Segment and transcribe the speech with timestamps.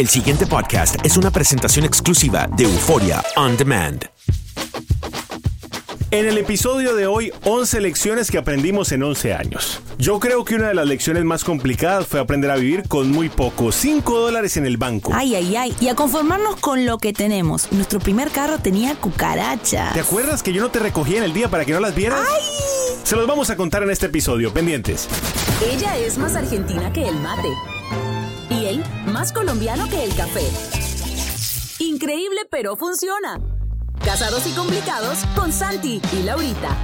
[0.00, 4.06] El siguiente podcast es una presentación exclusiva de Euforia On Demand.
[6.10, 9.82] En el episodio de hoy, 11 lecciones que aprendimos en 11 años.
[9.98, 13.28] Yo creo que una de las lecciones más complicadas fue aprender a vivir con muy
[13.28, 15.12] poco, 5 dólares en el banco.
[15.14, 15.76] Ay, ay, ay.
[15.80, 17.70] Y a conformarnos con lo que tenemos.
[17.70, 19.92] Nuestro primer carro tenía cucarachas.
[19.92, 22.20] ¿Te acuerdas que yo no te recogía en el día para que no las vieras?
[22.20, 23.00] ¡Ay!
[23.04, 25.08] Se los vamos a contar en este episodio, pendientes.
[25.70, 27.79] Ella es más argentina que el mate.
[29.12, 30.42] Más colombiano que el café.
[31.78, 33.40] Increíble, pero funciona.
[34.04, 36.76] Casados y complicados con Santi y Laurita.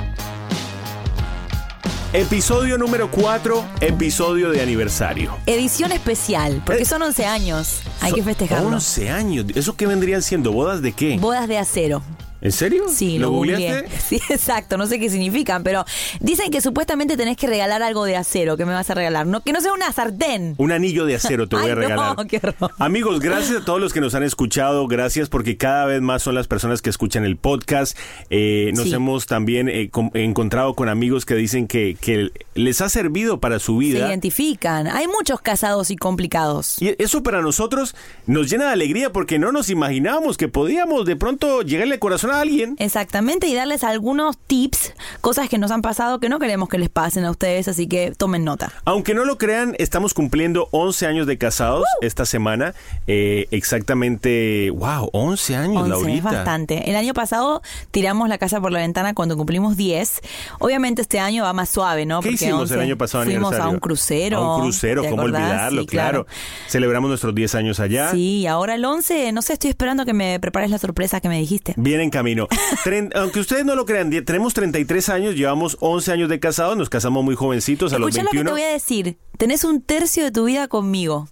[2.13, 5.37] Episodio número 4, episodio de aniversario.
[5.47, 7.81] Edición especial, porque Eh, son 11 años.
[8.01, 8.69] Hay que festejarlo.
[8.69, 9.47] 11 años.
[9.55, 10.53] ¿Eso qué vendrían siendo?
[10.53, 11.19] ¿Bodas de qué?
[11.19, 12.03] Bodas de acero.
[12.41, 12.85] ¿En serio?
[12.89, 13.89] Sí, ¿Lo lo, googleaste?
[14.07, 15.85] Sí, exacto, no sé qué significan, pero
[16.21, 18.57] dicen que supuestamente tenés que regalar algo de acero.
[18.57, 19.27] ¿Qué me vas a regalar?
[19.27, 20.55] No, que no sea una sartén.
[20.59, 22.17] Un anillo de acero te voy Ay, a no, regalar.
[22.29, 22.71] qué horror.
[22.79, 24.87] Amigos, gracias a todos los que nos han escuchado.
[24.87, 27.97] Gracias porque cada vez más son las personas que escuchan el podcast.
[28.31, 28.95] Eh, nos Sí.
[28.95, 33.59] hemos también eh, com- encontrado con amigos que dicen que, que les ha servido para
[33.59, 34.09] su Se vida.
[34.09, 34.87] identifican.
[34.87, 36.81] Hay muchos casados y complicados.
[36.81, 37.95] Y eso para nosotros
[38.27, 42.26] nos llena de alegría porque no nos imaginábamos que podíamos de pronto llegarle al corazón
[42.31, 42.77] a alguien.
[42.79, 46.89] Exactamente, y darles algunos tips, cosas que nos han pasado que no queremos que les
[46.89, 48.73] pasen a ustedes, así que tomen nota.
[48.85, 52.75] Aunque no lo crean, estamos cumpliendo 11 años de casados esta semana.
[53.07, 56.17] Eh, exactamente, wow, 11 años, 11 Laurita.
[56.17, 56.91] es bastante.
[56.91, 60.21] El año pasado tiramos la casa por la ventana cuando cumplimos 10.
[60.59, 62.21] Obviamente este año va más suave, ¿no?
[62.21, 64.39] ¿Qué Porque hicimos el 11 año pasado Fuimos a un crucero.
[64.39, 65.83] A un crucero, ¿te ¿cómo olvidarlo?
[65.83, 66.27] Sí, claro.
[66.69, 68.11] Celebramos nuestros 10 años allá.
[68.11, 71.39] Sí, ahora el 11, no sé, estoy esperando que me prepares la sorpresa que me
[71.39, 71.75] dijiste.
[71.77, 72.49] Viene en camino.
[72.85, 76.89] Tren- aunque ustedes no lo crean, tenemos 33 años, llevamos 11 años de casados, nos
[76.89, 78.51] casamos muy jovencitos a los Escucha lo que 21.
[78.51, 79.17] te voy a decir.
[79.37, 81.29] Tenés un tercio de tu vida conmigo.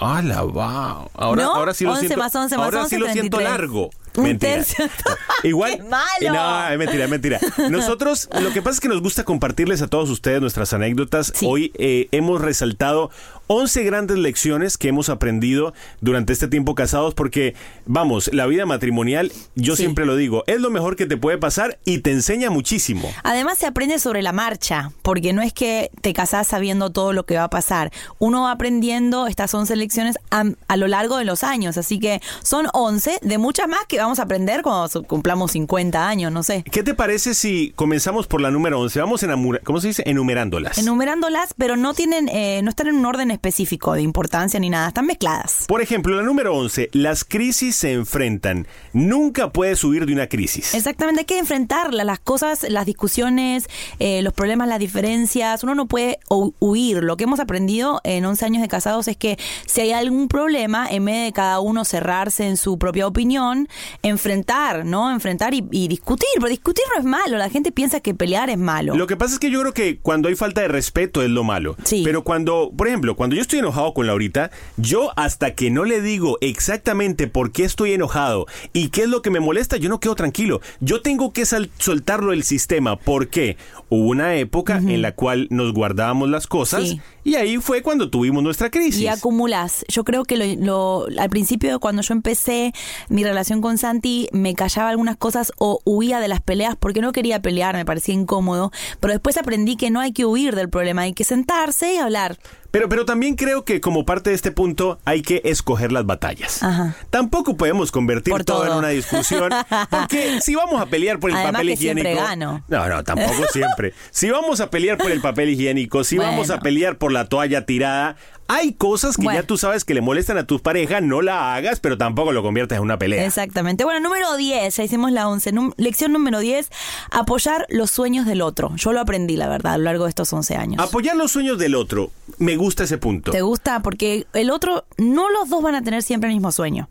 [0.00, 1.10] ¡Hala, wow!
[1.14, 1.54] Ahora, ¿No?
[1.56, 2.18] ahora sí lo 11 siento.
[2.22, 3.50] más 11 más ahora 11, sí lo siento 33.
[3.58, 3.90] largo.
[4.16, 4.64] Mentira.
[5.42, 5.76] Igual.
[5.76, 6.32] ¡Qué malo!
[6.34, 7.40] No, es mentira, es mentira.
[7.70, 11.32] Nosotros, lo que pasa es que nos gusta compartirles a todos ustedes nuestras anécdotas.
[11.34, 11.46] Sí.
[11.48, 13.10] Hoy eh, hemos resaltado
[13.48, 17.54] 11 grandes lecciones que hemos aprendido durante este tiempo casados porque,
[17.86, 19.82] vamos, la vida matrimonial, yo Sí.
[19.82, 23.10] siempre lo digo, es lo mejor que te puede pasar y te enseña muchísimo.
[23.24, 27.24] Además se aprende sobre la marcha, porque no es que te casás sabiendo todo lo
[27.26, 27.90] que va a pasar.
[28.18, 32.20] Uno va aprendiendo estas 11 lecciones a, a lo largo de los años, así que
[32.42, 36.64] son 11 de muchas más que vamos a aprender cuando cumplamos 50 años, no sé.
[36.70, 39.00] ¿Qué te parece si comenzamos por la número 11?
[39.00, 40.02] Vamos enamura- ¿cómo se dice?
[40.06, 40.76] Enumerándolas.
[40.78, 44.88] Enumerándolas, pero no tienen, eh, no están en un orden específico de importancia ni nada,
[44.88, 45.64] están mezcladas.
[45.68, 48.66] Por ejemplo, la número 11, las crisis se enfrentan.
[48.92, 50.74] Nunca puedes huir de una crisis.
[50.74, 53.66] Exactamente, hay que enfrentarlas, las cosas, las discusiones,
[53.98, 55.62] eh, los problemas, las diferencias.
[55.62, 57.02] Uno no puede hu- huir.
[57.02, 60.86] Lo que hemos aprendido en 11 años de casados es que si hay algún problema,
[60.90, 63.68] en vez de cada uno cerrarse en su propia opinión,
[64.02, 65.10] enfrentar, ¿no?
[65.10, 66.28] Enfrentar y, y discutir.
[66.36, 67.36] Pero discutir no es malo.
[67.38, 68.94] La gente piensa que pelear es malo.
[68.96, 71.44] Lo que pasa es que yo creo que cuando hay falta de respeto es lo
[71.44, 71.76] malo.
[71.84, 72.02] Sí.
[72.04, 75.84] Pero cuando, por ejemplo, cuando cuando yo estoy enojado con Laurita, yo hasta que no
[75.84, 79.90] le digo exactamente por qué estoy enojado y qué es lo que me molesta, yo
[79.90, 80.62] no quedo tranquilo.
[80.80, 82.96] Yo tengo que soltarlo del sistema.
[82.96, 83.58] ¿Por qué?
[83.90, 87.00] Hubo una época en la cual nos guardábamos las cosas Sí.
[87.24, 89.00] y ahí fue cuando tuvimos nuestra crisis.
[89.00, 89.84] Y acumulas.
[89.88, 92.72] Yo creo que lo, lo- al principio, cuando yo empecé
[93.08, 97.12] mi relación con Santi, me callaba algunas cosas o huía de las peleas porque no
[97.12, 98.72] quería pelear, me parecía incómodo.
[99.00, 102.38] Pero después aprendí que no hay que huir del problema, hay que sentarse y hablar.
[102.70, 106.62] Pero, pero también creo que como parte de este punto hay que escoger las batallas.
[106.62, 106.94] Ajá.
[107.08, 108.66] Tampoco podemos convertir todo.
[108.66, 109.50] en una discusión.
[109.88, 112.28] Porque si vamos a pelear por el Además papel que siempre higiénico.
[112.28, 112.64] gano.
[112.68, 113.77] No, no, tampoco siempre.
[114.10, 117.64] Si vamos a pelear por el papel higiénico, si vamos a pelear por la toalla
[117.66, 118.16] tirada,
[118.50, 119.40] hay cosas que Bueno.
[119.40, 122.42] ya tú sabes que le molestan a tu pareja, no la hagas, pero tampoco lo
[122.42, 123.24] conviertas en una pelea.
[123.26, 123.84] Exactamente.
[123.84, 125.52] Bueno, número 10, ya hicimos la 11.
[125.52, 126.70] Num- lección número 10,
[127.10, 128.74] apoyar los sueños del otro.
[128.76, 130.82] Yo lo aprendí, la verdad, a lo largo de estos 11 años.
[130.82, 132.10] Apoyar los sueños del otro.
[132.38, 133.32] Me gusta ese punto.
[133.32, 133.80] ¿Te gusta?
[133.82, 136.88] Porque el otro, no los dos van a tener siempre el mismo sueño,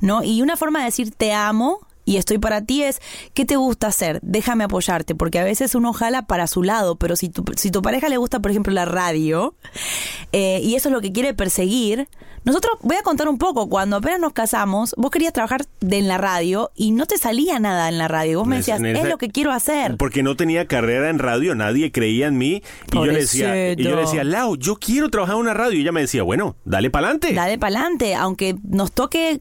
[0.00, 0.22] ¿no?
[0.22, 1.80] Y una forma de decir te amo
[2.10, 3.00] y estoy para ti es,
[3.34, 4.18] ¿qué te gusta hacer?
[4.22, 7.82] Déjame apoyarte, porque a veces uno jala para su lado, pero si tu, si tu
[7.82, 9.54] pareja le gusta, por ejemplo, la radio,
[10.32, 12.08] eh, y eso es lo que quiere perseguir,
[12.44, 16.08] nosotros, voy a contar un poco, cuando apenas nos casamos, vos querías trabajar de, en
[16.08, 19.08] la radio y no te salía nada en la radio, vos me ese- decías, es
[19.08, 19.96] lo que quiero hacer.
[19.96, 22.62] Porque no tenía carrera en radio, nadie creía en mí.
[22.92, 25.78] Y yo, le decía, y yo le decía, Lau, yo quiero trabajar en una radio.
[25.78, 27.32] Y ella me decía, bueno, dale para adelante.
[27.34, 29.40] Dale para adelante, aunque nos toque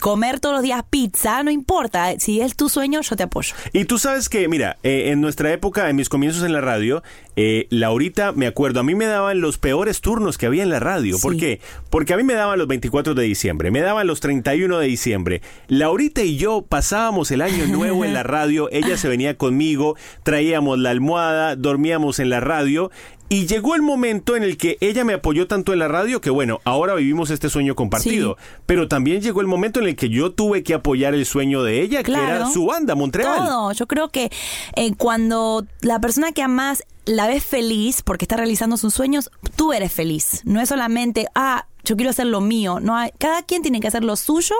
[0.00, 2.18] comer todos los días pizza, no importa.
[2.18, 3.54] Si es tu sueño, yo te apoyo.
[3.72, 7.02] Y tú sabes que, mira, eh, en nuestra época, en mis comienzos en la radio,
[7.36, 10.80] eh, Laurita, me acuerdo, a mí me daban los peores turnos que había en la
[10.80, 11.16] radio.
[11.20, 11.60] ¿Por qué?
[11.90, 15.42] Porque a mí me daban los 24 de diciembre, me daban los 31 de diciembre.
[15.68, 20.78] Laurita y yo pasábamos el año nuevo en la radio, ella se venía conmigo, traíamos
[20.78, 22.90] la almohada, dormíamos en la radio.
[23.28, 26.28] Y llegó el momento en el que ella me apoyó tanto en la radio que
[26.28, 28.36] bueno, ahora vivimos este sueño compartido.
[28.66, 31.80] Pero también llegó el momento en el que yo tuve que apoyar el sueño de
[31.80, 33.38] ella, que era su banda, Montreal.
[33.38, 33.72] Todo.
[33.72, 34.30] Yo creo que
[34.76, 39.72] eh, cuando la persona que amas la ves feliz porque está realizando sus sueños, tú
[39.72, 40.42] eres feliz.
[40.44, 42.78] No es solamente, ah, yo quiero hacer lo mío.
[42.80, 44.54] No hay- cada quien tiene que hacer lo suyo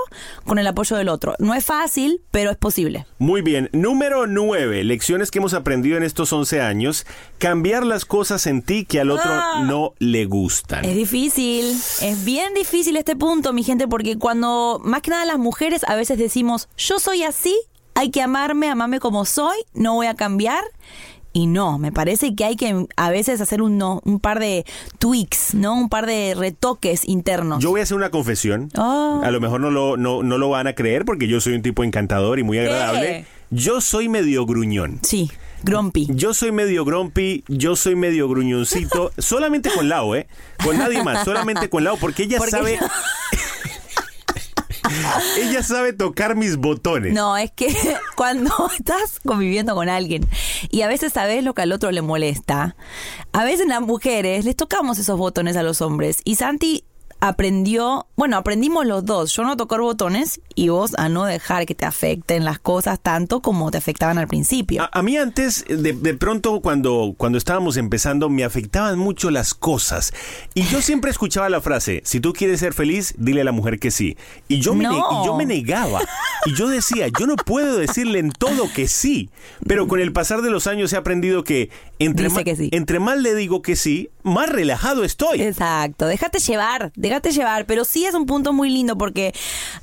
[0.45, 1.35] con el apoyo del otro.
[1.39, 3.07] No es fácil, pero es posible.
[3.19, 3.69] Muy bien.
[3.73, 4.85] Número 9.
[4.85, 7.07] Lecciones que hemos aprendido en estos 11 años.
[7.39, 9.63] Cambiar las cosas en ti que al otro Ah.
[9.67, 10.85] no le gustan.
[10.85, 11.65] Es difícil,
[12.03, 15.95] es bien difícil este punto, mi gente, porque cuando más que nada las mujeres a
[15.95, 17.57] veces decimos, yo soy así,
[17.95, 20.63] hay que amarme, amarme como soy, no voy a cambiar.
[21.35, 24.67] Y no, me parece que hay que a veces hacer un, no- un par de
[24.99, 25.75] tweaks, ¿no?
[25.75, 27.63] Un par de retoques internos.
[27.63, 28.69] Yo voy a hacer una confesión.
[28.77, 29.21] Oh.
[29.25, 31.63] A lo mejor no lo, no, no lo van a creer porque yo soy un
[31.63, 33.25] tipo encantador y muy agradable.
[33.51, 34.99] Yo soy medio gruñón.
[35.03, 35.31] Sí,
[35.63, 36.07] grumpy.
[36.11, 40.27] Yo soy medio grumpy, yo soy medio gruñoncito, solamente con Lau, ¿eh?
[40.65, 42.79] Con nadie más, solamente con Lau, porque ella sabe...
[45.39, 47.13] ella sabe tocar mis botones.
[47.13, 47.75] No, es que
[48.17, 50.27] cuando estás conviviendo con alguien
[50.71, 52.77] y a veces sabes lo que al otro le molesta,
[53.33, 56.21] a veces las mujeres les tocamos esos botones a los hombres.
[56.25, 56.85] Y Santi
[57.23, 61.75] aprendió, bueno, aprendimos los dos, yo no tocar botones y vos a no dejar que
[61.77, 64.83] te afecten las cosas tanto como te afectaban al principio.
[64.83, 69.55] A, a mí antes, de, de pronto cuando, cuando estábamos empezando, me afectaban mucho las
[69.55, 70.13] cosas.
[70.55, 73.79] Y yo siempre escuchaba la frase, si tú quieres ser feliz, dile a la mujer
[73.79, 74.17] que sí.
[74.49, 76.01] Y yo me, ne- y yo me negaba.
[76.45, 79.31] Y yo decía, yo no puedo decirle en todo que sí.
[79.67, 82.69] Pero con el pasar de los años he aprendido que entre, Dice que sí.
[82.73, 85.41] entre más le digo que sí, más relajado estoy.
[85.43, 89.35] Exacto, déjate llevar, déjate llevar, pero sí es un punto muy lindo porque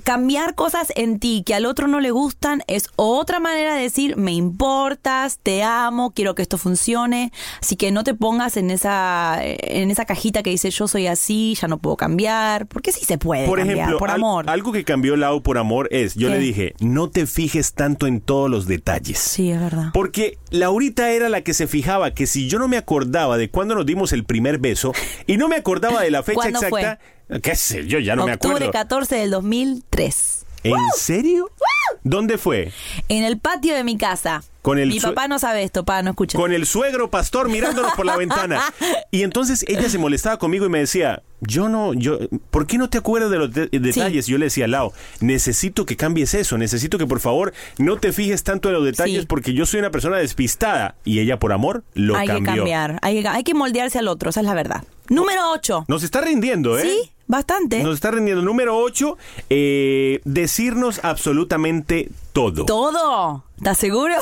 [0.04, 4.18] cambiar cosas en ti que al otro no le gustan es otra manera de decir
[4.18, 7.32] me importas, te amo, quiero que esto funcione,
[7.62, 11.56] así que no te pongas en esa en esa cajita que dice yo soy así,
[11.60, 14.50] ya no puedo cambiar, porque sí se puede Por cambiar, ejemplo, por al- amor.
[14.50, 16.34] algo que cambió Lau por amor es, yo ¿Qué?
[16.36, 19.20] le dije, no te fijes tanto en todos los detalles.
[19.20, 19.90] Sí, es verdad.
[19.94, 23.76] Porque Laurita era la que se fijaba que si yo no me acordaba de cuándo
[23.76, 24.94] nos dimos el primer beso
[25.26, 27.00] y no me acordaba de la fecha ¿Cuándo exacta,
[27.42, 28.72] qué sé yo, ya no me Octubre acuerdo.
[28.72, 30.46] 14 del 2003.
[30.64, 31.50] ¿En serio?
[32.04, 32.72] ¿Dónde fue?
[33.08, 34.44] En el patio de mi casa.
[34.62, 36.38] Con el mi papá no sabe esto, papá, no escucha.
[36.38, 38.62] Con el suegro pastor mirándonos por la ventana.
[39.12, 42.20] Y entonces ella se molestaba conmigo y me decía, yo no, yo,
[42.52, 44.28] ¿por qué no te acuerdas de los de- detalles?
[44.28, 48.12] Y yo le decía, Lau, necesito que cambies eso, necesito que por favor no te
[48.14, 49.26] fijes tanto en los detalles Sí.
[49.28, 50.96] porque yo soy una persona despistada.
[51.06, 52.52] Y ella por amor lo hay cambió.
[52.54, 54.84] que cambiar, hay, que- hay que moldearse al otro, esa es la verdad.
[55.08, 55.86] Número 8.
[55.88, 56.84] Nos está rindiendo, ¿eh?
[56.84, 57.82] Sí, bastante.
[57.82, 58.44] Nos está rindiendo.
[58.44, 59.18] Número 8,
[60.26, 62.66] decirnos absolutamente todo.
[62.66, 63.46] ¿Todo?
[63.60, 64.16] ¿Estás seguro?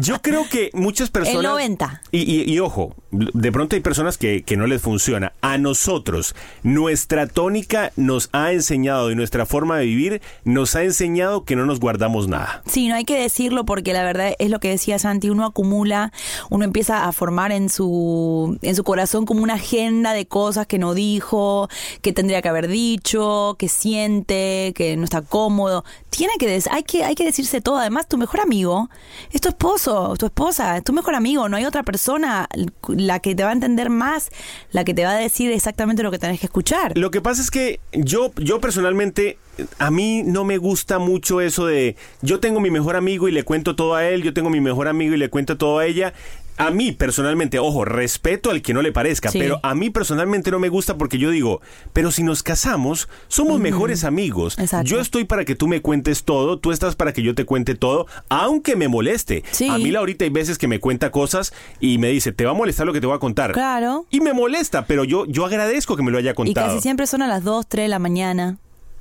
[0.00, 1.38] Yo creo que muchas personas...
[1.42, 2.02] El 90.
[2.10, 5.32] Y, y- y ojo, de pronto hay personas que, que no les funciona.
[5.40, 6.34] A nosotros,
[6.64, 11.64] nuestra tónica nos ha enseñado y nuestra forma de vivir nos ha enseñado que no
[11.64, 12.62] nos guardamos nada.
[12.66, 16.12] Sí, no hay que decirlo porque la verdad es lo que decía Santi, uno acumula,
[16.50, 20.78] uno empieza a formar en su, en su corazón como una agenda de cosas que
[20.80, 21.68] no dijo,
[22.02, 25.84] que tendría que haber dicho, que siente, que no está cómodo.
[26.10, 27.78] Tiene que, hay que, hay que decirse todo.
[27.78, 28.88] Además, tu mejor amigo
[29.30, 31.48] es tu esposo, tu esposa, es tu mejor amigo.
[31.48, 32.48] No hay otra persona
[32.88, 34.30] la que te va a entender más,
[34.72, 36.96] la que te va a decir exactamente lo que tenés que escuchar.
[36.96, 39.38] Lo que pasa es que yo, yo personalmente,
[39.78, 43.44] a mí no me gusta mucho eso de yo tengo mi mejor amigo y le
[43.44, 46.14] cuento todo a él, yo tengo mi mejor amigo y le cuento todo a ella.
[46.58, 49.38] A mí personalmente, ojo, respeto al que no le parezca, Sí.
[49.38, 51.60] pero a mí personalmente no me gusta porque yo digo,
[51.92, 54.58] pero si nos casamos, somos mejores amigos.
[54.58, 54.88] Exacto.
[54.90, 57.74] Yo estoy para que tú me cuentes todo, tú estás para que yo te cuente
[57.74, 59.44] todo, aunque me moleste.
[59.52, 59.68] Sí.
[59.68, 62.54] A mí Laurita hay veces que me cuenta cosas y me dice, te va a
[62.54, 63.52] molestar lo que te voy a contar.
[63.52, 64.06] Claro.
[64.10, 66.68] Y me molesta, pero yo, yo agradezco que me lo haya Y contado.
[66.68, 68.58] casi siempre son a las 2, 3 de la mañana.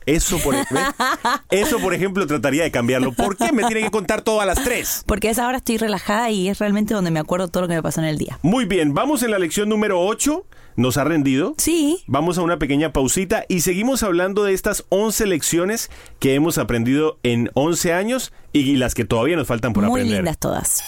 [0.08, 0.66] Eso por, ¿ves?
[1.52, 3.12] Eso, por ejemplo, trataría de cambiarlo.
[3.12, 5.04] ¿Por qué me tiene que contar todo a las 3?
[5.06, 7.76] Porque a esa hora estoy relajada y es realmente donde me acuerdo todo lo que
[7.76, 8.40] me pasó en el día.
[8.42, 10.46] Muy bien, vamos en la lección número 8.
[10.78, 11.56] Nos ha rendido.
[11.58, 12.04] Sí.
[12.08, 17.20] Vamos a una pequeña pausita y seguimos hablando de estas 11 lecciones que hemos aprendido
[17.24, 20.20] en 11 años y las que todavía nos faltan por Muy aprender.
[20.20, 20.84] lindas todas.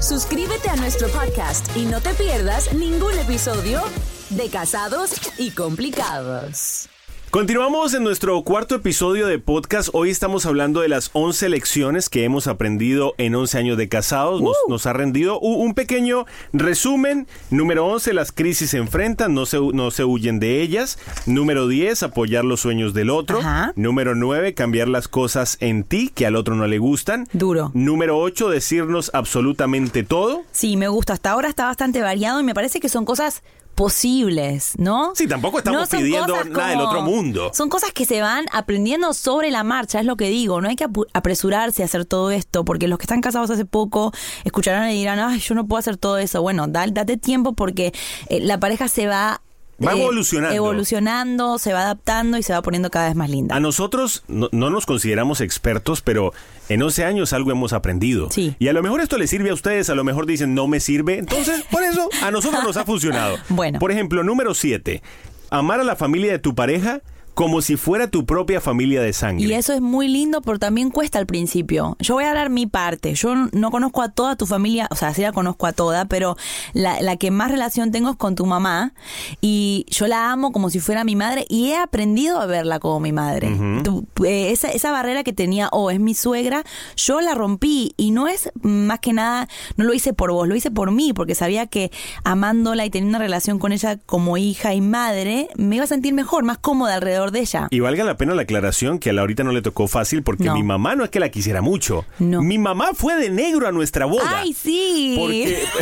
[0.00, 3.82] Suscríbete a nuestro podcast y no te pierdas ningún episodio
[4.30, 6.88] de Casados y Complicados.
[7.30, 9.90] Continuamos en nuestro cuarto episodio de podcast.
[9.92, 14.40] Hoy estamos hablando de las 11 lecciones que hemos aprendido en 11 años de casados.
[14.40, 17.26] Nos, nos ha rendido un pequeño resumen.
[17.50, 20.98] Número 11, las crisis se enfrentan, no se, no se huyen de ellas.
[21.26, 23.40] Número 10, apoyar los sueños del otro.
[23.40, 23.72] Ajá.
[23.76, 27.28] Número 9, cambiar las cosas en ti que al otro no le gustan.
[27.32, 27.70] Duro.
[27.74, 30.44] Número 8, decirnos absolutamente todo.
[30.52, 31.12] Sí, me gusta.
[31.12, 33.42] Hasta ahora está bastante variado y me parece que son cosas
[33.76, 35.12] posibles, ¿no?
[35.14, 37.50] Sí, tampoco estamos pidiendo nada del otro mundo.
[37.54, 40.60] Son cosas que se van aprendiendo sobre la marcha, es lo que digo.
[40.60, 44.12] No hay que apresurarse a hacer todo esto, porque los que están casados hace poco
[44.44, 46.42] escucharán y dirán, ay, yo no puedo hacer todo eso.
[46.42, 47.92] Bueno, da- date tiempo porque
[48.28, 49.40] eh, la pareja se va...
[49.84, 50.56] Va eh, evolucionando.
[50.56, 53.54] Evolucionando, se va adaptando y se va poniendo cada vez más linda.
[53.54, 56.32] A nosotros no, no nos consideramos expertos, pero
[56.68, 58.30] en 11 años algo hemos aprendido.
[58.30, 58.56] Sí.
[58.58, 60.80] Y a lo mejor esto les sirve a ustedes, a lo mejor dicen no me
[60.80, 61.18] sirve.
[61.18, 63.36] Entonces, por eso a nosotros nos ha funcionado.
[63.48, 63.78] Bueno.
[63.78, 65.02] Por ejemplo, número 7.
[65.50, 67.02] Amar a la familia de tu pareja
[67.36, 69.44] como si fuera tu propia familia de sangre.
[69.44, 71.94] Y eso es muy lindo, pero también cuesta al principio.
[72.00, 73.12] Yo voy a dar mi parte.
[73.14, 76.36] Yo no conozco a toda tu familia, o sea, sí la conozco a toda, pero
[76.72, 78.94] la, la que más relación tengo es con tu mamá.
[79.42, 83.00] Y yo la amo como si fuera mi madre y he aprendido a verla como
[83.00, 83.54] mi madre.
[83.82, 86.64] Tu- eh, esa, esa barrera que tenía, oh, es mi suegra,
[86.96, 87.92] yo la rompí.
[87.98, 91.12] Y no es más que nada, no lo hice por vos, lo hice por mí,
[91.12, 91.90] porque sabía que
[92.24, 96.14] amándola y teniendo una relación con ella como hija y madre, me iba a sentir
[96.14, 97.68] mejor, más cómoda alrededor de ella.
[97.70, 100.54] Y valga la pena la aclaración que a Laurita no le tocó fácil porque No.
[100.54, 102.04] mi mamá no es que la quisiera mucho.
[102.18, 102.42] No.
[102.42, 104.40] Mi mamá fue de negro a nuestra boda.
[104.40, 105.16] ¡Ay, sí!
[105.18, 105.62] Porque-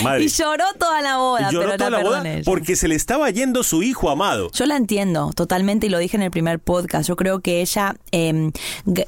[0.02, 0.24] Madre.
[0.24, 3.28] Y lloró toda la boda, lloró pero toda la la boda porque se le estaba
[3.30, 4.50] yendo su hijo amado.
[4.52, 7.06] Yo la entiendo totalmente y lo dije en el primer podcast.
[7.08, 8.50] Yo creo que ella eh,
[8.86, 9.06] g-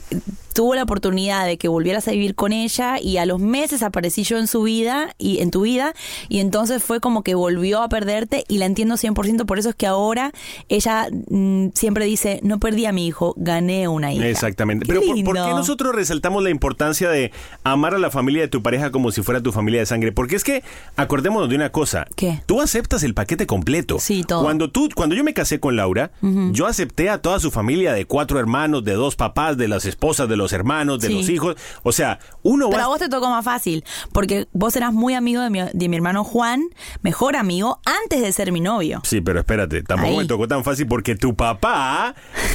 [0.54, 4.24] tuvo la oportunidad de que volvieras a vivir con ella y a los meses aparecí
[4.24, 5.94] yo en su vida y en tu vida
[6.28, 9.46] y entonces fue como que volvió a perderte y la entiendo 100%.
[9.46, 10.32] Por eso es que ahora
[10.68, 14.26] ella mm, siempre dice, no perdí a mi hijo, gané una hija.
[14.26, 14.86] Exactamente.
[14.86, 17.32] Qué Pero ¿por, por qué nosotros resaltamos la importancia de
[17.64, 20.12] amar a la familia de tu pareja como si fuera tu familia de sangre?
[20.12, 20.62] Porque es que
[20.96, 22.06] acordémonos de una cosa.
[22.16, 22.42] ¿Qué?
[22.46, 23.98] Tú aceptas el paquete completo.
[23.98, 24.42] Sí, todo.
[24.42, 26.12] Cuando tú, cuando yo me casé con Laura,
[26.52, 30.28] yo acepté a toda su familia de cuatro hermanos, de dos papás, de las esposas,
[30.28, 31.14] de los hermanos, de Sí.
[31.14, 31.56] los hijos.
[31.82, 35.12] O sea, uno Pero va a vos te tocó más fácil, porque vos eras muy
[35.14, 36.62] amigo de mi, de mi hermano Juan,
[37.02, 39.00] mejor amigo, antes de ser mi novio.
[39.04, 40.16] Sí, pero espérate, tampoco Ahí.
[40.18, 42.14] me tocó tan fácil porque tu papá,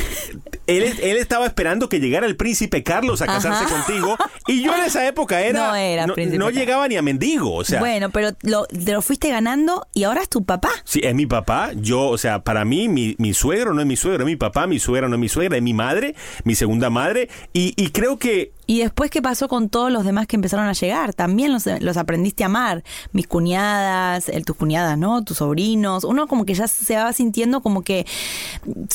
[0.67, 3.73] él, él estaba esperando que llegara el príncipe Carlos a casarse Ajá.
[3.85, 4.17] contigo
[4.47, 5.67] y yo en esa época era...
[5.69, 7.79] No era no, príncipe no llegaba ni a mendigo, o sea...
[7.79, 10.69] bueno, pero lo, te lo fuiste ganando y ahora es tu papá.
[10.83, 11.71] Sí, es mi papá.
[11.75, 14.65] Yo, o sea, para mí, mi, mi suegro no es mi suegro, es mi papá,
[14.67, 17.29] mi suegra no es mi suegra, es mi madre, mi segunda madre.
[17.53, 20.73] Y, y creo que Y después, ¿qué pasó con todos los demás que empezaron a
[20.73, 21.13] llegar?
[21.13, 22.83] También los, los aprendiste a amar.
[23.13, 25.23] Mis cuñadas, el, tus cuñadas, ¿no?
[25.23, 26.03] Tus sobrinos.
[26.03, 28.05] Uno como que ya se va sintiendo como que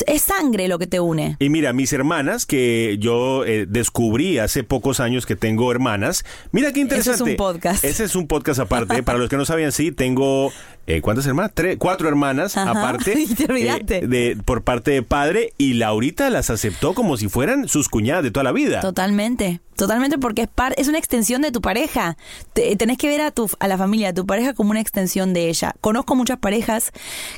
[0.06, 1.36] es sangre lo que te une.
[1.38, 6.72] Y mira, mis hermanas, que yo eh, descubrí hace pocos años que tengo hermanas, mira
[6.72, 7.16] qué interesante.
[7.16, 7.84] Eso es un podcast.
[7.84, 9.02] Ese es un podcast aparte.
[9.02, 10.52] Para los que no sabían, sí, tengo
[10.86, 11.52] eh, ¿cuántas hermanas?
[11.54, 12.70] Tres, cuatro hermanas Ajá.
[12.70, 13.14] aparte.
[13.22, 13.98] Y te olvidaste.
[13.98, 18.22] eh, de, por parte de padre y Laurita las aceptó como si fueran sus cuñadas
[18.24, 18.80] de toda la vida.
[18.80, 22.16] Totalmente, totalmente porque es par es una extensión de tu pareja.
[22.52, 25.32] Te- tenés que ver a tu a la familia, a tu pareja como una extensión
[25.32, 25.74] de ella.
[25.80, 26.92] Conozco muchas parejas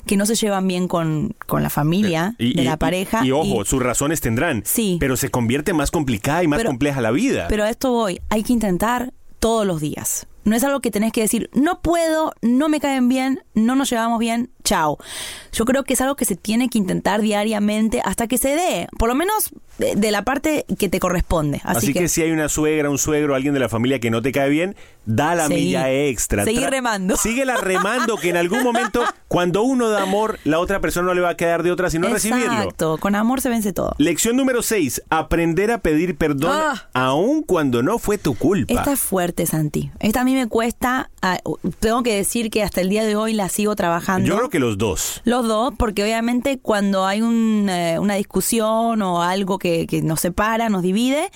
[0.07, 3.25] que no se llevan bien con, con la familia Y- de y- la pareja.
[3.25, 4.62] Y, ojo, sus razones tendrán.
[4.66, 4.97] Sí.
[5.00, 7.47] Pero se convierte más complicada y más Pero- compleja la vida.
[7.49, 10.26] Pero a esto voy, hay que intentar todos los días.
[10.45, 13.88] No es algo que tenés que decir, no puedo, no me caen bien, no nos
[13.88, 14.99] llevamos bien, chao.
[15.52, 18.88] Yo creo que es algo que se tiene que intentar diariamente hasta que se dé,
[18.99, 21.61] por lo menos de, de la parte que te corresponde.
[21.64, 24.23] Así, Así, que, si hay una suegra, un suegro, alguien de la familia que no
[24.23, 24.75] te cae bien,
[25.06, 25.64] da la Seguí.
[25.66, 26.44] milla extra.
[26.44, 27.16] Seguí remando.
[27.16, 31.21] Síguela remando, que en algún momento, cuando uno da amor, la otra persona no le
[31.21, 32.52] va a quedar de otra sino recibirlo.
[32.52, 33.94] Exacto, con amor se vence todo.
[33.99, 35.02] Lección número 6.
[35.11, 36.88] Aprender a pedir perdón Ah.
[36.94, 38.73] aun cuando no fue tu culpa.
[38.73, 39.90] Esta es fuerte, Santi.
[40.00, 41.38] Esta a mí me cuesta, ah,
[41.80, 44.26] tengo que decir que hasta el día de hoy la sigo trabajando.
[44.28, 45.20] Yo creo los dos.
[45.25, 50.20] Los dos, porque obviamente cuando hay un, eh, una discusión o algo que, que nos
[50.20, 51.30] separa, nos divide,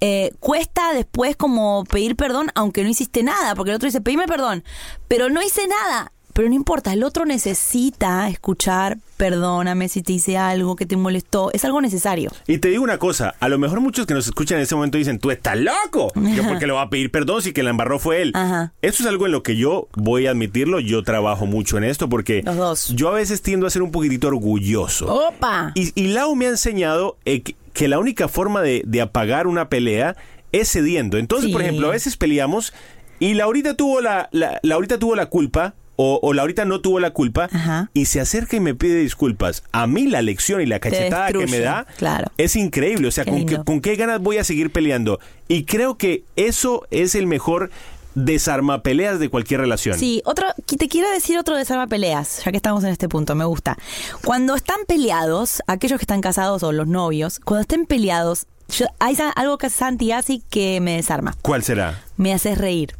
[0.00, 4.26] eh, cuesta después como pedir perdón, aunque no hiciste nada, porque el otro dice, pedime
[4.26, 4.64] perdón,
[5.08, 6.13] pero no hice nada.
[6.34, 11.52] Pero no importa, el otro necesita escuchar, perdóname si te hice algo que te molestó,
[11.52, 12.32] es algo necesario.
[12.48, 14.98] Y te digo una cosa, a lo mejor muchos que nos escuchan en ese momento
[14.98, 16.12] dicen, tú estás loco.
[16.16, 18.32] Yo porque le voy a pedir perdón si que la embarró fue él.
[18.34, 18.72] Ajá.
[18.82, 22.08] Eso es algo en lo que yo voy a admitirlo, yo trabajo mucho en esto
[22.08, 22.88] porque Los dos.
[22.96, 25.06] yo a veces tiendo a ser un poquitito orgulloso.
[25.06, 25.70] ¡Opa!
[25.76, 29.68] Y, y Lau me ha enseñado eh, que, la única forma de, de apagar una
[29.68, 30.16] pelea
[30.50, 31.16] es cediendo.
[31.16, 32.72] Entonces, por ejemplo, a veces peleamos
[33.20, 35.74] y Laurita tuvo la, la, Laurita tuvo la culpa.
[35.96, 37.90] O, o Laurita no tuvo la culpa Ajá.
[37.94, 39.62] y se acerca y me pide disculpas.
[39.72, 42.30] A mí la lección y la cachetada que me da claro.
[42.36, 43.08] es increíble.
[43.08, 45.20] O sea, Qué con, qué, con qué ganas voy a seguir peleando.
[45.46, 47.70] Y creo que eso es el mejor
[48.14, 49.98] desarma peleas de cualquier relación.
[49.98, 53.44] Sí, otro, te quiero decir otro desarma peleas, ya que estamos en este punto, me
[53.44, 53.76] gusta.
[54.24, 59.16] Cuando están peleados, aquellos que están casados o los novios, cuando estén peleados, yo- hay
[59.36, 61.34] algo que Santi hace que me desarma.
[61.42, 62.02] ¿Cuál será?
[62.16, 62.94] Me haces reír.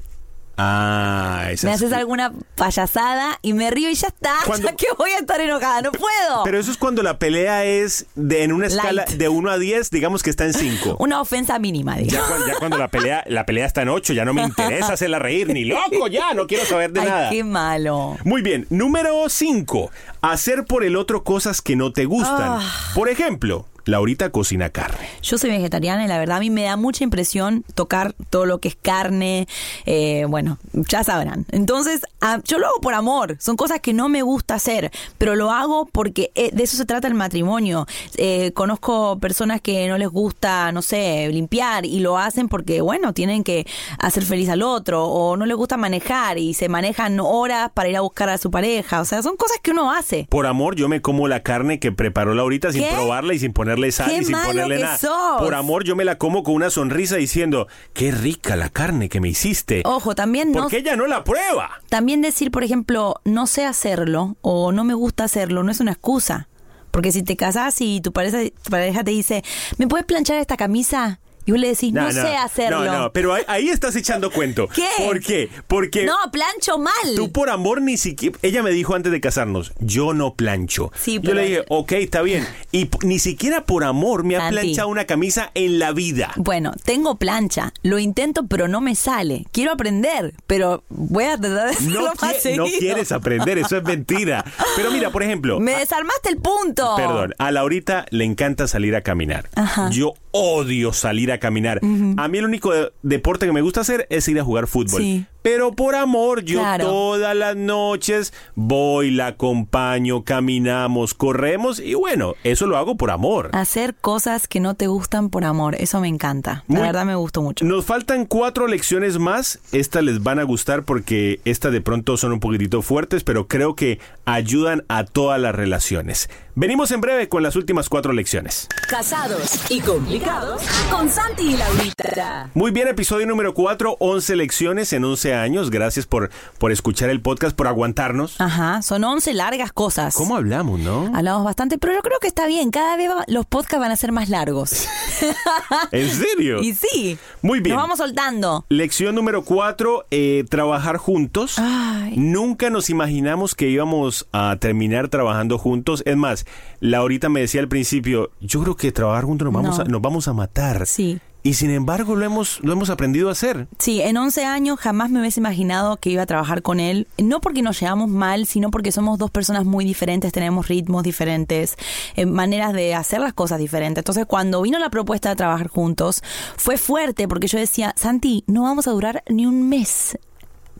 [0.56, 4.34] Ah, esa Me es- haces alguna payasada y me río y ya está.
[4.46, 6.44] Cuando- Ya que voy a estar enojada, no puedo.
[6.44, 8.78] Pero eso es cuando la pelea es de, en una Light.
[8.78, 10.96] escala de 1 a 10, digamos que está en 5.
[11.00, 12.28] Una ofensa mínima, Ya, digamos.
[12.28, 15.18] cuando, ya cuando la pelea la pelea está en 8, ya no me interesa hacerla
[15.18, 17.30] reír, ni loco, ya, no quiero saber de Ay, nada.
[17.30, 18.16] qué malo.
[18.24, 19.90] Muy bien, número 5.
[20.22, 22.60] Hacer por el otro cosas que no te gustan.
[22.60, 22.72] Ah.
[22.94, 25.08] Por ejemplo, Laurita cocina carne.
[25.22, 28.58] Yo soy vegetariana y la verdad a mí me da mucha impresión tocar todo lo
[28.58, 29.46] que es carne.
[29.86, 31.46] eh, bueno, ya sabrán.
[31.50, 32.02] Entonces,
[32.44, 33.36] yo lo hago por amor.
[33.40, 36.86] Son cosas que no me gusta hacer, pero lo hago porque eh, de eso se
[36.86, 37.86] trata el matrimonio.
[38.16, 43.12] Eh, conozco personas que no les gusta, no sé, limpiar y lo hacen porque, bueno,
[43.12, 43.66] tienen que
[43.98, 47.96] hacer feliz al otro o no les gusta manejar y se manejan horas para ir
[47.96, 49.00] a buscar a su pareja.
[49.00, 50.26] O sea, son cosas que uno hace.
[50.30, 53.92] Por amor, yo me como la carne que preparó Laurita sin probarla y sin ponerle
[53.92, 54.98] sal ¡Qué y sin ponerle nada.
[54.98, 55.40] sos!
[55.40, 59.20] Por amor, yo me la como con una sonrisa diciendo, qué rica la carne que
[59.20, 59.82] me hiciste.
[59.84, 61.80] Ojo, también no Porque ella no la prueba.
[61.88, 65.92] También decir, por ejemplo, no sé hacerlo o no me gusta hacerlo no es una
[65.92, 66.48] excusa.
[66.90, 69.42] Porque si te casas y tu pareja, tu pareja te dice,
[69.78, 71.18] ¿me puedes planchar esta camisa?
[71.46, 72.84] Y vos le decís, no, sé hacerlo.
[72.84, 74.68] No, no, pero ahí, ahí estás echando cuento.
[74.74, 74.88] ¿Qué?
[75.04, 75.50] ¿Por qué?
[75.66, 76.92] Porque No, plancho mal.
[77.16, 78.38] tú por amor ni siquiera...
[78.42, 80.90] Ella me dijo antes de casarnos, yo no plancho.
[80.98, 82.46] Sí, yo pero- le dije, ok, está bien.
[82.72, 86.32] Y ni siquiera por amor me ha planchado una camisa en la vida.
[86.36, 89.46] Bueno, tengo plancha, lo intento, pero no me sale.
[89.52, 93.84] Quiero aprender, pero voy a tratar de hacerlo No, más no quieres aprender, eso es
[93.84, 94.44] mentira.
[94.76, 95.60] Pero mira, por ejemplo...
[95.64, 96.94] Me a- desarmaste el punto.
[96.96, 99.48] Perdón, a Laurita le encanta salir a caminar.
[99.54, 99.88] Ajá.
[99.90, 101.80] Yo odio salir a caminar.
[102.16, 105.00] A mí el único de- deporte que me gusta hacer es ir a jugar fútbol.
[105.00, 105.24] Sí.
[105.44, 106.86] Pero por amor, yo Claro.
[106.86, 113.50] todas las noches voy, la acompaño, caminamos, corremos y bueno, eso lo hago por amor.
[113.52, 116.64] Hacer cosas que no te gustan por amor, eso me encanta.
[116.66, 117.62] La Muy- verdad me gustó mucho.
[117.66, 119.58] Nos faltan cuatro lecciones más.
[119.72, 123.74] Estas les van a gustar porque estas de pronto son un poquitito fuertes, pero creo
[123.76, 126.30] que ayudan a todas las relaciones.
[126.54, 128.68] Venimos en breve con las últimas cuatro lecciones.
[128.88, 132.48] Casados y complicados con Santi y Laurita.
[132.54, 135.70] Muy bien, episodio número 4, 11 lecciones en 11 años.
[135.70, 138.40] Gracias por, por escuchar el podcast, por aguantarnos.
[138.40, 140.14] Ajá, son 11 largas cosas.
[140.14, 141.10] ¿Cómo hablamos, no?
[141.14, 142.70] Hablamos bastante, pero yo creo que está bien.
[142.70, 144.86] Cada vez va- los podcasts van a ser más largos.
[145.92, 146.60] ¿En serio?
[146.62, 147.18] y sí.
[147.42, 147.74] Muy bien.
[147.76, 148.64] Nos vamos soltando.
[148.68, 151.56] Lección número cuatro, eh, trabajar juntos.
[151.58, 152.14] Ay.
[152.16, 156.02] Nunca nos imaginamos que íbamos a terminar trabajando juntos.
[156.06, 156.46] Es más,
[156.84, 159.84] Laurita me decía al principio, yo creo que trabajar juntos nos vamos, No.
[159.84, 160.86] a, nos vamos a matar.
[160.86, 161.18] Sí.
[161.42, 163.68] Y sin embargo lo hemos, lo hemos aprendido a hacer.
[163.78, 167.06] Sí, en 11 años jamás me hubiese imaginado que iba a trabajar con él.
[167.18, 171.76] No porque nos llevamos mal, sino porque somos dos personas muy diferentes, tenemos ritmos diferentes,
[172.16, 174.00] eh, maneras de hacer las cosas diferentes.
[174.02, 176.22] Entonces, cuando vino la propuesta de trabajar juntos,
[176.56, 180.18] fue fuerte porque yo decía, Santi, no vamos a durar ni un mes.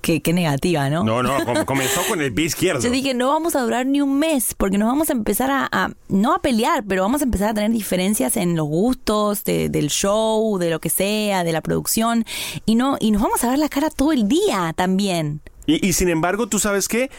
[0.05, 1.03] Qué, qué negativa, ¿no?
[1.03, 2.83] No, no, com- comenzó con el pie izquierdo.
[2.83, 5.67] Yo dije, no vamos a durar ni un mes, porque nos vamos a empezar a,
[5.73, 9.71] a- no a pelear, pero vamos a empezar a tener diferencias en los gustos de-
[9.71, 12.27] del show, de lo que sea, de la producción,
[12.67, 15.40] y no, y nos vamos a ver la cara todo el día también.
[15.64, 17.11] Y, y sin embargo, tú sabes que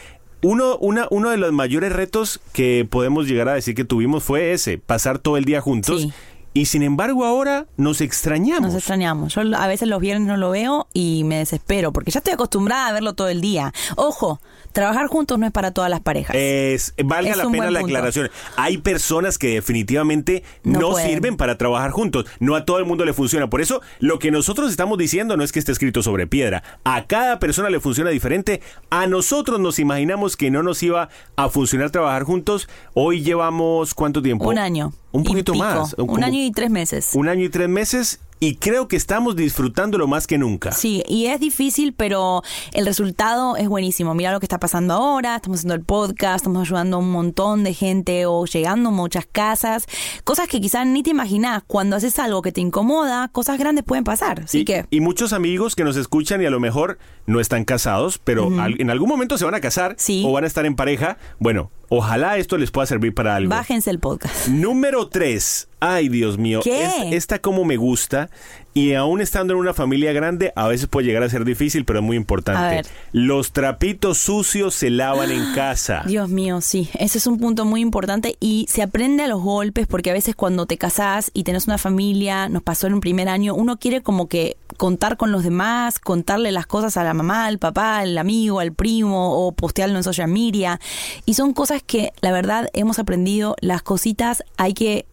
[0.42, 4.52] uno, una, uno de los mayores retos que podemos llegar a decir que tuvimos fue
[4.52, 6.02] ese, pasar todo el día juntos.
[6.02, 6.12] Sí.
[6.56, 8.62] Y sin embargo ahora nos extrañamos.
[8.62, 9.34] Nos extrañamos.
[9.34, 12.88] Yo a veces los viernes no lo veo y me desespero, porque ya estoy acostumbrada
[12.88, 13.74] a verlo todo el día.
[13.96, 14.40] Ojo,
[14.72, 16.34] trabajar juntos no es para todas las parejas.
[16.34, 18.30] Es, valga Es la pena la aclaración.
[18.56, 22.24] Hay personas que definitivamente no, No sirven para trabajar juntos.
[22.40, 23.50] No a todo el mundo le funciona.
[23.50, 26.62] Por eso, lo que nosotros estamos diciendo no es que esté escrito sobre piedra.
[26.84, 28.62] A cada persona le funciona diferente.
[28.88, 32.66] A nosotros nos imaginamos que no nos iba a funcionar trabajar juntos.
[32.94, 34.48] Hoy llevamos, ¿cuánto tiempo?
[34.48, 34.94] un año.
[35.12, 35.64] Un poquito pico.
[35.64, 35.94] más.
[35.98, 37.10] Un año y tres meses.
[37.14, 38.20] Un año y tres meses.
[38.38, 40.70] Y creo que estamos disfrutándolo más que nunca.
[40.72, 42.42] Sí, y es difícil, pero
[42.74, 44.14] el resultado es buenísimo.
[44.14, 47.64] Mira lo que está pasando ahora, estamos haciendo el podcast, estamos ayudando a un montón
[47.64, 49.86] de gente o llegando a muchas casas,
[50.24, 51.62] cosas que quizás ni te imaginas.
[51.66, 54.40] Cuando haces algo que te incomoda, cosas grandes pueden pasar.
[54.40, 57.64] Así y, que y muchos amigos que nos escuchan y a lo mejor no están
[57.64, 60.22] casados, pero al- en algún momento se van a casar Sí.
[60.26, 61.16] o van a estar en pareja.
[61.38, 63.50] Bueno, ojalá esto les pueda servir para algo.
[63.50, 64.48] bájense el podcast.
[64.48, 65.68] Número 3.
[65.80, 66.60] Ay, Dios mío.
[66.62, 66.84] ¿Qué?
[66.84, 68.30] Esta, esta como me gusta.
[68.76, 72.00] Y aún estando en una familia grande, a veces puede llegar a ser difícil, pero
[72.00, 72.86] es muy importante.
[73.10, 76.02] Los trapitos sucios se lavan en casa.
[76.06, 79.86] Dios mío, sí, ese es un punto muy importante y se aprende a los golpes
[79.86, 83.30] porque a veces cuando te casás y tenés una familia, nos pasó en un primer
[83.30, 87.46] año, uno quiere como que contar con los demás, contarle las cosas a la mamá,
[87.46, 90.80] al papá, al amigo, al primo o postearlo en social media
[91.24, 95.06] y son cosas que la verdad hemos aprendido, las cositas hay que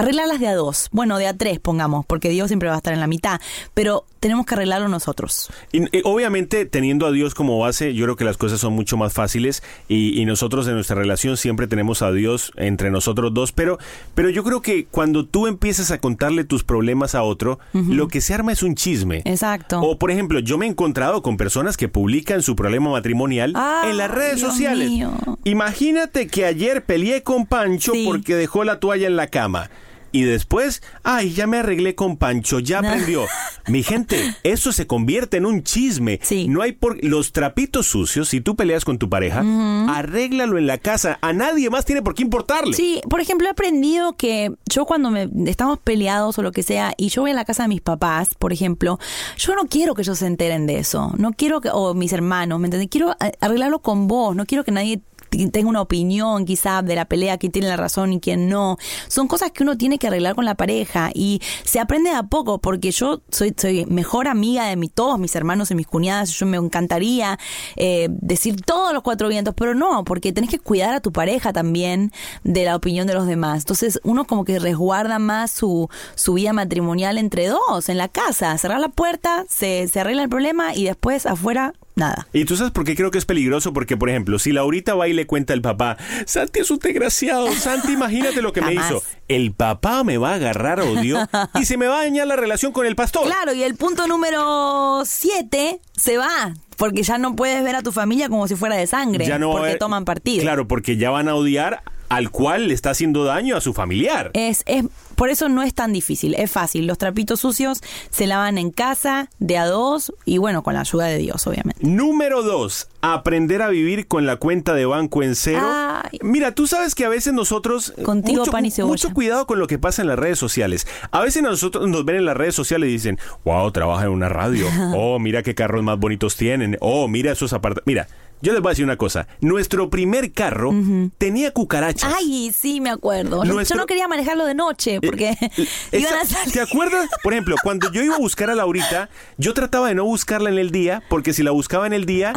[0.00, 2.92] arreglarlas de a dos, bueno, de a tres pongamos, porque Dios siempre va a estar
[2.92, 3.40] en la mitad,
[3.74, 5.48] pero tenemos que arreglarlo nosotros.
[5.72, 8.96] Y, y obviamente, teniendo a Dios como base, yo creo que las cosas son mucho
[8.96, 13.52] más fáciles y, y nosotros en nuestra relación siempre tenemos a Dios entre nosotros dos,
[13.52, 13.78] pero,
[14.14, 18.20] pero yo creo que cuando tú empiezas a contarle tus problemas a otro, lo que
[18.20, 19.22] se arma es un chisme.
[19.24, 19.80] Exacto.
[19.80, 23.82] O, por ejemplo, yo me he encontrado con personas que publican su problema matrimonial Ah,
[23.88, 24.88] en las redes Dios sociales.
[24.90, 25.12] mío.
[25.44, 28.04] Imagínate que ayer peleé con Pancho Sí.
[28.06, 29.70] porque dejó la toalla en la cama.
[30.12, 33.26] Y después, ay, ya me arreglé con Pancho, ya aprendió.
[33.66, 36.18] Mi gente, eso se convierte en un chisme.
[36.22, 36.48] Sí.
[36.48, 39.44] No hay por los trapitos sucios, si tú peleas con tu pareja,
[39.88, 41.18] arréglalo en la casa.
[41.20, 42.74] A nadie más tiene por qué importarle.
[42.74, 46.92] Sí, por ejemplo, he aprendido que yo cuando me estamos peleados o lo que sea
[46.96, 48.98] y yo voy a la casa de mis papás, por ejemplo,
[49.36, 51.12] yo no quiero que ellos se enteren de eso.
[51.16, 52.90] No quiero que o mis hermanos, ¿me entiendes?
[52.90, 57.38] Quiero arreglarlo con vos, no quiero que nadie tenga una opinión quizá de la pelea,
[57.38, 58.76] quién tiene la razón y quién no.
[59.08, 62.24] Son cosas que uno tiene que arreglar con la pareja y se aprende de a
[62.24, 66.30] poco porque yo soy, soy mejor amiga de mi, todos mis hermanos y mis cuñadas,
[66.30, 67.38] yo me encantaría
[67.76, 71.52] eh, decir todos los cuatro vientos, pero no, porque tenés que cuidar a tu pareja
[71.52, 72.12] también
[72.44, 73.62] de la opinión de los demás.
[73.62, 78.56] Entonces uno como que resguarda más su, su vida matrimonial entre dos, en la casa,
[78.58, 82.26] cerrar la puerta, se, se arregla el problema y después afuera nada.
[82.32, 85.06] Y tú sabes por qué creo que es peligroso, porque por ejemplo, si Laurita va
[85.06, 89.02] y le cuenta al papá, Santi es un desgraciado, Santi imagínate lo que me hizo.
[89.28, 91.18] El papá me va a agarrar odio
[91.54, 93.24] y se me va a dañar la relación con el pastor.
[93.26, 97.92] Claro, y el punto número siete se va, porque ya no puedes ver a tu
[97.92, 100.42] familia como si fuera de sangre, Ya no porque haber- toman partido.
[100.42, 104.32] Claro, porque ya van a odiar al cual le está haciendo daño a su familiar.
[104.34, 106.86] Es, es, por eso no es tan difícil, es fácil.
[106.86, 111.06] Los trapitos sucios se lavan en casa, de a dos, y bueno, con la ayuda
[111.06, 111.86] de Dios, obviamente.
[111.86, 115.62] Número dos, aprender a vivir con la cuenta de banco en cero.
[115.62, 116.18] Ay.
[116.22, 117.94] Mira, tú sabes que a veces nosotros...
[118.02, 118.90] Contigo, mucho, pan y cebolla.
[118.90, 120.88] Mucho cuidado con lo que pasa en las redes sociales.
[121.12, 124.28] A veces nosotros nos ven en las redes sociales y dicen, wow, trabaja en una
[124.28, 124.66] radio.
[124.92, 126.76] Oh, mira qué carros más bonitos tienen.
[126.80, 127.86] Oh, mira esos apartamentos.
[127.86, 128.08] Mira,
[128.42, 129.26] yo les voy a decir una cosa.
[129.40, 130.72] Nuestro primer carro
[131.18, 132.12] tenía cucarachas.
[132.16, 133.44] Ay, sí, me acuerdo.
[133.44, 135.36] Yo- Nuestro- Yo no quería manejarlo de noche porque
[135.92, 136.52] iban a salir.
[136.52, 137.08] ¿Te acuerdas?
[137.22, 140.58] Por ejemplo, cuando yo iba a buscar a Laurita, yo trataba de no buscarla en
[140.58, 142.32] el día, porque si la buscaba en el día,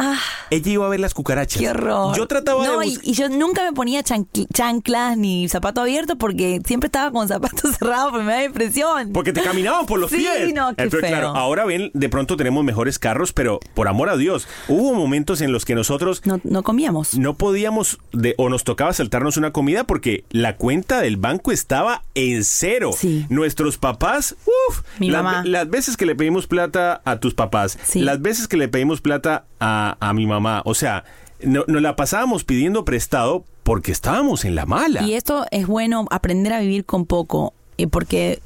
[0.50, 1.56] ella iba a ver las cucarachas.
[1.56, 1.60] Ah.
[1.60, 2.16] Qué horror.
[2.16, 6.60] Yo trataba no, de y, y yo nunca me ponía chanclas ni zapato abierto porque
[6.66, 9.12] siempre estaba con zapatos cerrados porque me da impresión.
[9.12, 10.52] Porque te caminaban por los Sí, pies.
[10.54, 11.18] no, qué Entonces, feo.
[11.18, 15.40] claro, ahora ven, de pronto tenemos mejores carros, pero por amor a Dios, hubo momentos
[15.40, 15.93] en los que nosotros
[16.24, 17.16] No, no comíamos.
[17.18, 22.02] no podíamos de, o nos tocaba saltarnos una comida porque la cuenta del banco estaba
[22.14, 22.90] en cero.
[22.96, 23.26] Sí.
[23.28, 24.36] Nuestros papás,
[24.68, 28.00] uff, las, veces que le pedimos plata a tus papás, Sí.
[28.00, 31.04] las veces que le pedimos plata a, a mi mamá, o sea,
[31.42, 35.02] no- nos la pasábamos pidiendo prestado porque estábamos en la mala.
[35.02, 37.54] Y esto es bueno aprender a vivir con poco.
[37.78, 38.40] Eh, Porque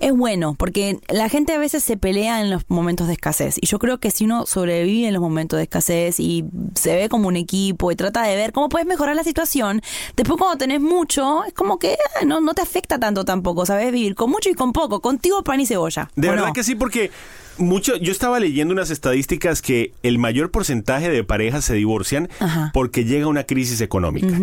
[0.00, 3.56] es bueno, porque la gente a veces se pelea en los momentos de escasez.
[3.60, 7.08] Y yo creo que si uno sobrevive en los momentos de escasez y se ve
[7.08, 9.82] como un equipo y trata de ver cómo puedes mejorar la situación,
[10.16, 13.92] después cuando tenés mucho, es como que ah, no, no te afecta tanto tampoco, ¿sabes?
[13.92, 16.10] Vivir con mucho y con poco, contigo pan y cebolla.
[16.16, 16.52] De ¿o verdad no?
[16.52, 17.10] que sí, porque
[17.58, 22.70] mucho, yo estaba leyendo unas estadísticas que el mayor porcentaje de parejas se divorcian Ajá.
[22.72, 24.38] porque llega una crisis económica.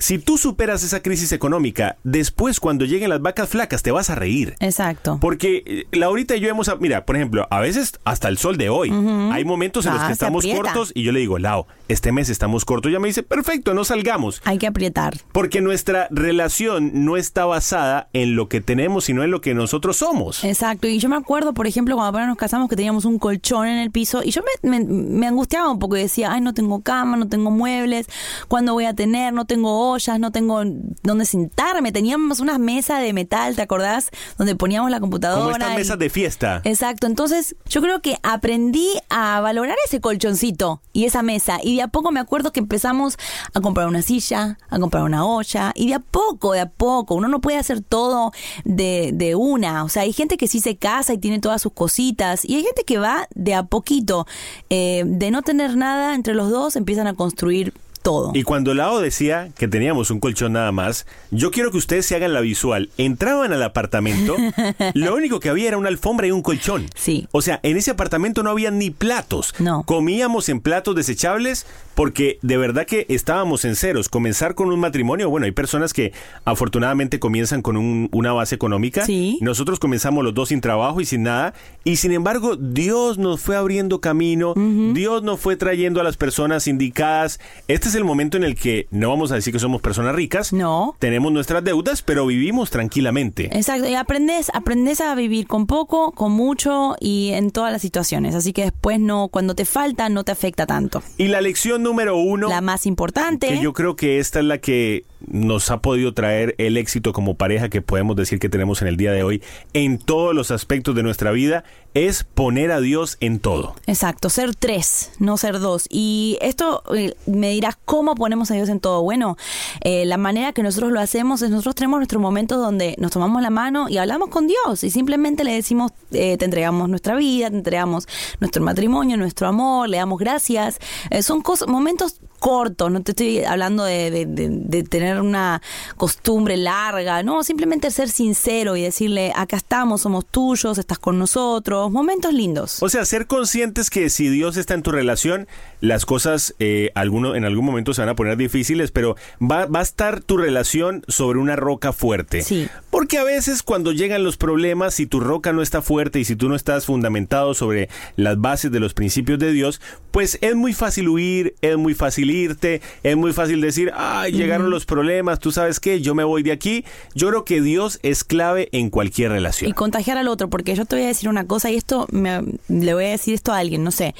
[0.00, 4.14] Si tú superas esa crisis económica, después cuando lleguen las vacas flacas te vas a
[4.16, 4.54] reír.
[4.58, 5.18] Exacto.
[5.20, 8.70] Porque eh, Laurita y yo hemos, mira, por ejemplo, a veces hasta el sol de
[8.70, 8.90] hoy,
[9.32, 10.62] hay momentos en los Ah, que estamos aprieta.
[10.62, 12.90] cortos y yo le digo, Lau, este mes estamos cortos.
[12.90, 14.40] Ya me dice, perfecto, no salgamos.
[14.44, 15.18] Hay que aprietar.
[15.32, 19.98] Porque nuestra relación no está basada en lo que tenemos, sino en lo que nosotros
[19.98, 20.42] somos.
[20.44, 23.66] Exacto, y yo me acuerdo, por ejemplo, cuando apenas nos casamos que teníamos un colchón
[23.68, 26.54] en el piso y yo me, me- me angustiaba un poco y decía, ay, no
[26.54, 28.06] tengo cama, no tengo muebles,
[28.48, 29.32] ¿cuándo voy a tener?
[29.34, 30.62] No tengo ollas, no tengo
[31.02, 31.92] dónde sentarme.
[31.92, 34.10] Teníamos una mesa de metal, ¿te acordás?
[34.38, 35.42] Donde poníamos la computadora.
[35.42, 36.60] Como estas mesas de fiesta.
[36.64, 41.82] Exacto, entonces yo creo que aprendí a valorar ese colchoncito y esa mesa y de
[41.82, 43.16] a poco me acuerdo que empezamos
[43.54, 47.14] a comprar una silla, a comprar una olla y de a poco, de a poco,
[47.14, 48.32] uno no puede hacer todo
[48.64, 51.72] de, de una, o sea, hay gente que sí se casa y tiene todas sus
[51.72, 54.26] cositas y hay gente que va de a poquito,
[54.70, 58.32] Eh, de no tener nada entre los dos empiezan a construir todo.
[58.34, 62.16] Y cuando Lao decía que teníamos un colchón nada más, yo quiero que ustedes se
[62.16, 62.90] hagan la visual.
[62.98, 64.36] Entraban al apartamento,
[64.94, 66.86] lo único que había era una alfombra y un colchón.
[66.94, 67.28] Sí.
[67.32, 69.54] O sea, en ese apartamento no había ni platos.
[69.58, 69.82] No.
[69.84, 74.08] Comíamos en platos desechables porque de verdad que estábamos en ceros.
[74.08, 76.12] Comenzar con un matrimonio, bueno, hay personas que
[76.44, 79.04] afortunadamente comienzan con un- una base económica.
[79.04, 79.38] Sí.
[79.40, 81.54] Nosotros comenzamos los dos sin trabajo y sin nada.
[81.84, 84.54] Y sin embargo, Dios nos fue abriendo camino.
[84.56, 87.38] Dios nos fue trayendo a las personas indicadas.
[87.68, 90.52] Este es el momento en el que no vamos a decir que somos personas ricas.
[90.52, 90.94] No.
[90.98, 93.46] Tenemos nuestras deudas, pero vivimos tranquilamente.
[93.56, 98.34] Exacto, y aprendes, aprendes a vivir con poco, con mucho y en todas las situaciones.
[98.34, 101.02] Así que después no, cuando te falta, no te afecta tanto.
[101.18, 102.48] Y la lección número uno.
[102.48, 103.48] La más importante.
[103.48, 107.34] Que yo creo que esta es la que nos ha podido traer el éxito como
[107.34, 110.94] pareja que podemos decir que tenemos en el día de hoy en todos los aspectos
[110.94, 113.74] de nuestra vida es poner a Dios en todo.
[113.86, 115.86] Exacto, ser tres, no ser dos.
[115.90, 119.02] Y esto eh, me dirás, ¿cómo ponemos a Dios en todo?
[119.02, 119.36] Bueno,
[119.80, 123.42] eh, la manera que nosotros lo hacemos es nosotros tenemos nuestros momentos donde nos tomamos
[123.42, 127.50] la mano y hablamos con Dios y simplemente le decimos, eh, te entregamos nuestra vida,
[127.50, 128.06] te entregamos
[128.38, 130.78] nuestro matrimonio, nuestro amor, le damos gracias.
[131.10, 135.62] Eh, son cosas, momentos cortos, no te estoy hablando de, de- de- de tener una
[135.96, 141.90] costumbre larga, no, simplemente ser sincero y decirle, acá estamos, somos tuyos, estás con nosotros,
[141.92, 142.82] momentos lindos.
[142.82, 145.46] O sea, ser conscientes que si Dios está en tu relación,
[145.80, 149.80] las cosas eh, alguno, en algún momento se van a poner difíciles, pero va, va
[149.80, 152.42] a estar tu relación sobre una roca fuerte.
[152.42, 152.66] Sí.
[152.90, 156.34] Porque a veces cuando llegan los problemas, si tu roca no está fuerte y si
[156.36, 160.72] tú no estás fundamentado sobre las bases de los principios de Dios, pues es muy
[160.72, 165.52] fácil huir, es muy fácil irte, es muy fácil decir, ay, llegaron los problemas, tú
[165.52, 166.84] sabes qué, yo me voy de aquí.
[167.14, 169.70] Yo creo que Dios es clave en cualquier relación.
[169.70, 172.42] y contagiar al otro, porque yo te voy a decir una cosa y esto me-
[172.68, 174.14] le voy a decir esto a alguien, no sé.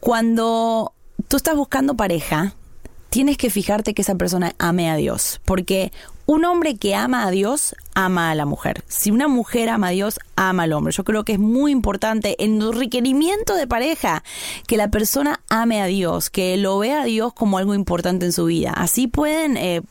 [0.00, 0.92] Cuando
[1.28, 2.54] tú estás buscando pareja,
[3.10, 5.92] tienes que fijarte que esa persona ame a Dios, porque
[6.26, 8.84] un hombre que ama a Dios ama a la mujer.
[8.86, 10.92] Si una mujer ama a Dios, ama al hombre.
[10.92, 14.22] Yo creo que es muy importante en el requerimiento de pareja
[14.68, 18.32] que la persona ame a Dios, que lo vea a Dios como algo importante en
[18.32, 18.72] su vida.
[18.76, 19.82] Así pueden, eh,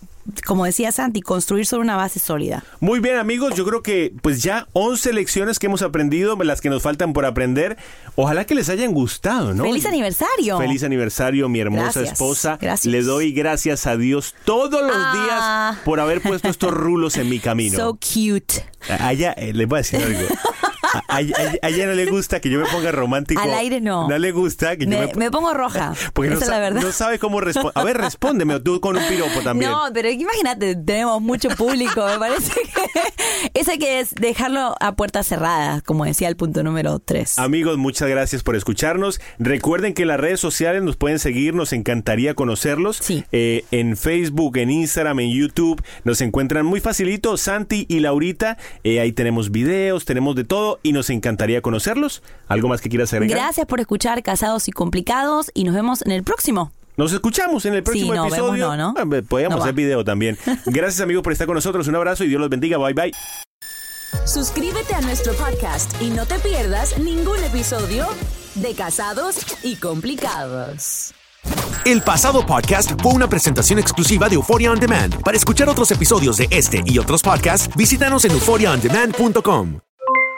[0.46, 2.64] como decía Santi, construir sobre una base sólida.
[2.80, 6.70] Muy bien amigos, yo creo que pues ya 11 lecciones que hemos aprendido, las que
[6.70, 7.78] nos faltan por aprender.
[8.16, 9.64] Ojalá que les hayan gustado, ¿no?
[9.64, 10.58] ¡Feliz aniversario!
[10.58, 12.58] Feliz aniversario, mi hermosa Gracias, esposa.
[12.62, 12.92] gracias.
[12.92, 15.72] Le doy gracias a Dios todos los Ah.
[15.74, 17.78] días por haber puesto estos rulos en mi camino.
[17.78, 18.66] So cute.
[19.00, 20.20] Allá, eh, les voy a decir algo.
[20.82, 21.20] A, a- a-
[21.62, 23.42] a ella no le gusta que yo me ponga romántico.
[23.42, 24.08] Al aire no.
[24.08, 25.94] No le gusta que yo Me, me, me pongo roja.
[26.14, 26.82] Porque no, es la sa- verdad.
[26.82, 27.74] no sabe cómo responder.
[27.76, 29.72] A ver, respóndeme tú con un piropo también.
[29.72, 35.28] No, pero imagínate, tenemos mucho público, me parece que hay que es dejarlo a puertas
[35.28, 37.40] cerradas, como decía el punto número 3.
[37.40, 39.20] Amigos, muchas gracias por escucharnos.
[39.38, 42.98] Recuerden que las redes sociales nos pueden seguir, nos encantaría conocerlos.
[43.02, 43.24] Sí.
[43.32, 48.58] Eh, en Facebook, en Instagram, en YouTube, nos encuentran muy facilito, Santi y Laurita.
[48.84, 52.22] Eh, ahí tenemos videos, tenemos de todo y nos encantaría conocerlos.
[52.48, 53.38] ¿Algo más que quieras agregar?
[53.38, 56.72] Gracias por escuchar Casados y Complicados y nos vemos en el próximo.
[56.98, 58.52] Nos escuchamos en el próximo Sí, no, episodio.
[58.70, 58.94] vemos no, ¿no?
[58.98, 59.78] Ah, Podríamos No hacer va.
[59.78, 60.38] video también.
[60.66, 61.88] Gracias amigos por estar con nosotros.
[61.88, 62.78] Un abrazo y Dios los bendiga.
[62.78, 63.12] Bye bye.
[64.26, 68.08] Suscríbete a nuestro podcast y no te pierdas ningún episodio
[68.56, 71.14] de Casados y Complicados.
[71.86, 75.22] El pasado podcast fue una presentación exclusiva de Euphoria On Demand.
[75.24, 79.80] Para escuchar otros episodios de este y otros podcasts, visítanos en euphoriaondemand.com.